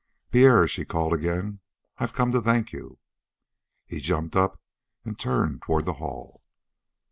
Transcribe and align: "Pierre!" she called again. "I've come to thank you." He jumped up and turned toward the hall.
"Pierre!" 0.31 0.67
she 0.67 0.83
called 0.83 1.13
again. 1.13 1.59
"I've 1.99 2.11
come 2.11 2.31
to 2.31 2.41
thank 2.41 2.73
you." 2.73 2.97
He 3.85 3.99
jumped 3.99 4.35
up 4.35 4.59
and 5.05 5.15
turned 5.19 5.61
toward 5.61 5.85
the 5.85 5.93
hall. 6.01 6.41